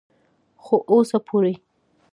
خو 0.63 0.75
اوسه 0.89 1.17
پورې 1.27 1.53